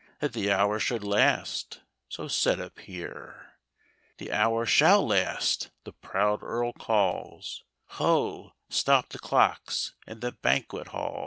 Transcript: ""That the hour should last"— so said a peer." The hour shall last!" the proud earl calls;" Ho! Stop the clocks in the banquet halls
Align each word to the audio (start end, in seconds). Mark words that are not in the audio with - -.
""That 0.19 0.33
the 0.33 0.51
hour 0.51 0.79
should 0.79 1.03
last"— 1.03 1.81
so 2.09 2.27
said 2.27 2.59
a 2.59 2.71
peer." 2.71 3.59
The 4.17 4.31
hour 4.31 4.65
shall 4.65 5.05
last!" 5.05 5.69
the 5.83 5.93
proud 5.93 6.41
earl 6.41 6.73
calls;" 6.73 7.63
Ho! 7.99 8.53
Stop 8.67 9.09
the 9.09 9.19
clocks 9.19 9.93
in 10.07 10.21
the 10.21 10.31
banquet 10.31 10.87
halls 10.87 11.19